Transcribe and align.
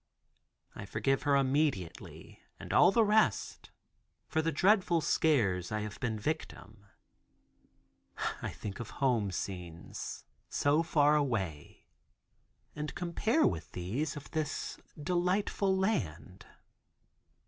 I 0.73 0.87
forgive 0.87 1.21
her 1.29 1.35
immediately 1.35 2.41
and 2.59 2.73
all 2.73 2.91
the 2.91 3.03
rest 3.05 3.69
for 4.27 4.41
the 4.41 4.51
dreadful 4.51 4.99
scares 4.99 5.71
I 5.71 5.81
have 5.81 5.99
been 5.99 6.17
victim. 6.17 6.87
I 8.41 8.49
think 8.49 8.79
of 8.79 8.89
home 8.97 9.29
scenes, 9.29 10.25
so 10.49 10.81
far 10.81 11.15
away, 11.15 11.85
and 12.75 12.95
compare 12.95 13.45
with 13.45 13.73
these 13.73 14.15
of 14.17 14.31
this 14.31 14.75
delightful 14.99 15.77
land. 15.77 16.47